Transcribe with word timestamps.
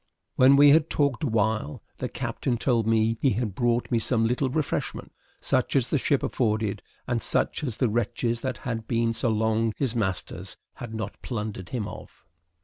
When 0.35 0.55
we 0.55 0.71
had 0.71 0.89
talked 0.89 1.23
a 1.23 1.27
while, 1.27 1.83
the 1.99 2.09
captain 2.09 2.57
told 2.57 2.87
me 2.87 3.19
he 3.21 3.33
had 3.33 3.53
brought 3.53 3.91
me 3.91 3.99
some 3.99 4.25
little 4.25 4.49
refreshment, 4.49 5.11
such 5.39 5.75
as 5.75 5.89
the 5.89 5.99
ship 5.99 6.23
afforded, 6.23 6.81
and 7.05 7.21
such 7.21 7.63
as 7.63 7.77
the 7.77 7.87
wretches 7.87 8.41
that 8.41 8.57
had 8.65 8.87
been 8.87 9.13
so 9.13 9.29
long 9.29 9.73
his 9.77 9.95
masters 9.95 10.57
had 10.73 10.95
not 10.95 11.21
plundered 11.21 11.69
him 11.69 11.87
of. 11.87 12.25